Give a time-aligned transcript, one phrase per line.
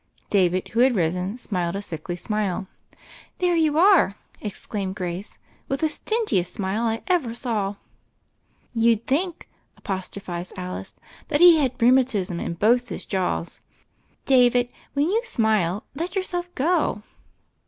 [0.31, 2.65] David, who had risen, smiled a sickly smile.
[3.37, 7.75] "There you are," exclaimed Grace, "with the stingiest smile I ever saw."
[8.73, 10.95] "You'd .think," apostrophized Alice,
[11.27, 13.59] "that he had rheumatism in both his jaws.
[14.25, 17.03] David, when you smile, let yourself go."